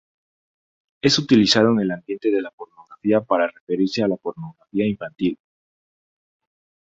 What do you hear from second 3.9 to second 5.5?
a la pornografía infantil.